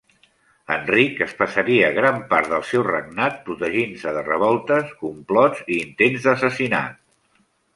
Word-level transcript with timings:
Enric 0.75 1.19
es 1.25 1.33
passaria 1.41 1.91
gran 1.97 2.17
part 2.31 2.49
del 2.55 2.65
seu 2.71 2.85
regnat 2.89 3.37
protegint-se 3.51 4.15
de 4.19 4.25
revoltes, 4.33 4.97
complots 5.05 5.63
i 5.77 5.81
intents 5.89 6.27
d'assassinat. 6.29 6.99